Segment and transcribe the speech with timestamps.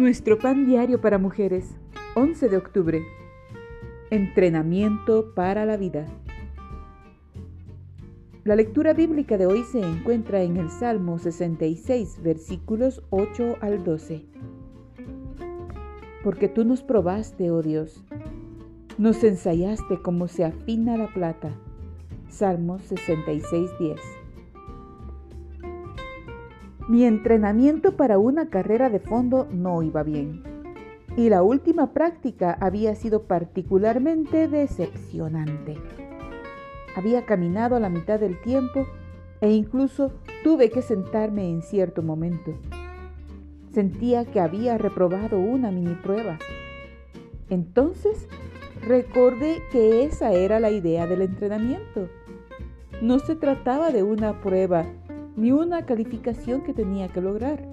[0.00, 1.76] Nuestro pan diario para mujeres,
[2.14, 3.02] 11 de octubre.
[4.08, 6.06] Entrenamiento para la vida.
[8.44, 14.24] La lectura bíblica de hoy se encuentra en el Salmo 66, versículos 8 al 12.
[16.24, 18.02] Porque tú nos probaste, oh Dios,
[18.96, 21.50] nos ensayaste como se afina la plata.
[22.30, 24.19] Salmo 66, 10.
[26.90, 30.42] Mi entrenamiento para una carrera de fondo no iba bien
[31.16, 35.76] y la última práctica había sido particularmente decepcionante.
[36.96, 38.88] Había caminado a la mitad del tiempo
[39.40, 40.10] e incluso
[40.42, 42.54] tuve que sentarme en cierto momento.
[43.72, 46.40] Sentía que había reprobado una mini prueba.
[47.50, 48.26] Entonces
[48.84, 52.08] recordé que esa era la idea del entrenamiento.
[53.00, 54.86] No se trataba de una prueba
[55.40, 57.66] ni una calificación que tenía que lograr.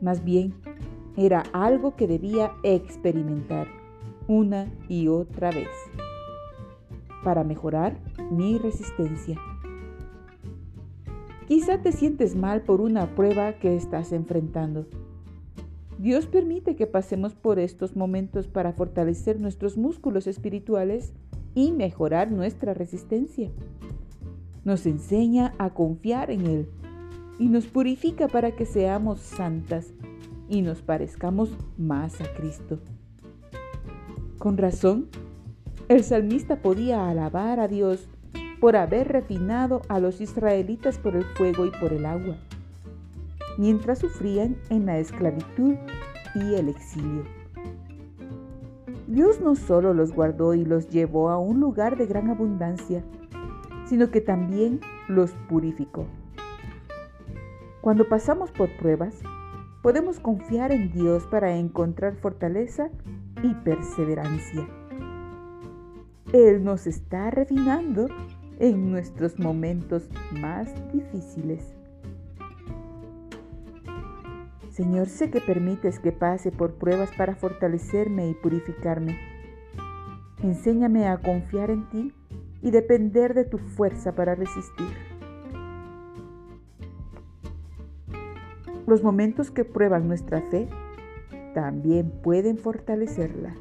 [0.00, 0.54] Más bien,
[1.18, 3.68] era algo que debía experimentar
[4.26, 5.68] una y otra vez
[7.22, 7.98] para mejorar
[8.30, 9.38] mi resistencia.
[11.46, 14.86] Quizá te sientes mal por una prueba que estás enfrentando.
[15.98, 21.12] Dios permite que pasemos por estos momentos para fortalecer nuestros músculos espirituales
[21.54, 23.50] y mejorar nuestra resistencia
[24.68, 26.68] nos enseña a confiar en Él
[27.38, 29.94] y nos purifica para que seamos santas
[30.46, 32.78] y nos parezcamos más a Cristo.
[34.36, 35.08] Con razón,
[35.88, 38.08] el salmista podía alabar a Dios
[38.60, 42.36] por haber refinado a los israelitas por el fuego y por el agua,
[43.56, 45.76] mientras sufrían en la esclavitud
[46.34, 47.24] y el exilio.
[49.06, 53.02] Dios no solo los guardó y los llevó a un lugar de gran abundancia,
[53.88, 56.06] sino que también los purificó.
[57.80, 59.14] Cuando pasamos por pruebas,
[59.82, 62.90] podemos confiar en Dios para encontrar fortaleza
[63.42, 64.68] y perseverancia.
[66.32, 68.08] Él nos está refinando
[68.58, 71.74] en nuestros momentos más difíciles.
[74.70, 79.18] Señor, sé que permites que pase por pruebas para fortalecerme y purificarme.
[80.42, 82.12] Enséñame a confiar en ti
[82.62, 84.88] y depender de tu fuerza para resistir.
[88.86, 90.68] Los momentos que prueban nuestra fe
[91.54, 93.54] también pueden fortalecerla.